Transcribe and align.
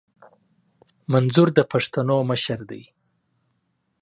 منظور 1.11 1.47
د 1.57 1.59
پښتنو 1.71 2.17
مشر 2.31 2.59
دي 2.69 2.83